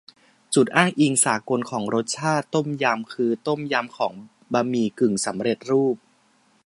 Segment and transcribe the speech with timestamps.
[0.53, 4.13] จุดอ้างอิงสากลของรสชาติต้มยำ คือต้มยำของ
[4.53, 5.95] บะหมี่กึ่งสำเร็จรูป